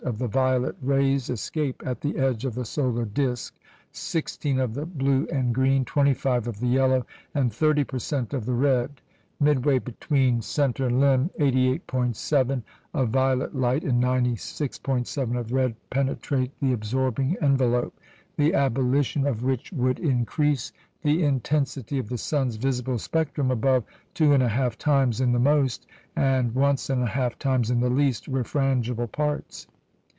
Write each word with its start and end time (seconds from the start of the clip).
of 0.03 0.17
the 0.17 0.27
violet 0.27 0.75
rays 0.81 1.29
escape 1.29 1.79
at 1.85 2.01
the 2.01 2.17
edge 2.17 2.43
of 2.43 2.55
the 2.55 2.65
solar 2.65 3.05
disc, 3.05 3.53
16 3.91 4.59
of 4.59 4.73
the 4.73 4.83
blue 4.83 5.27
and 5.31 5.53
green, 5.53 5.85
25 5.85 6.47
of 6.47 6.59
the 6.59 6.65
yellow, 6.67 7.05
and 7.35 7.53
30 7.53 7.83
per 7.83 7.99
cent. 7.99 8.33
of 8.33 8.47
the 8.47 8.51
red. 8.53 8.89
Midway 9.39 9.77
between 9.77 10.41
centre 10.41 10.87
and 10.87 10.99
limb, 10.99 11.29
88·7 11.39 12.63
of 12.95 13.09
violet 13.09 13.55
light 13.55 13.83
and 13.83 14.03
96·7 14.03 15.37
of 15.37 15.51
red 15.53 15.75
penetrate 15.91 16.51
the 16.59 16.73
absorbing 16.73 17.37
envelope, 17.39 17.95
the 18.37 18.55
abolition 18.55 19.27
of 19.27 19.43
which 19.43 19.71
would 19.71 19.99
increase 19.99 20.73
the 21.03 21.21
intensity 21.23 21.99
of 21.99 22.09
the 22.09 22.17
sun's 22.17 22.55
visible 22.55 22.97
spectrum 22.97 23.51
above 23.51 23.83
two 24.15 24.33
and 24.33 24.41
a 24.41 24.49
half 24.49 24.79
times 24.79 25.21
in 25.21 25.31
the 25.31 25.39
most, 25.39 25.85
and 26.15 26.55
once 26.55 26.89
and 26.89 27.03
a 27.03 27.07
half 27.07 27.37
times 27.37 27.69
in 27.69 27.81
the 27.81 27.89
least 27.89 28.25
refrangible 28.29 29.09
parts. 29.09 29.67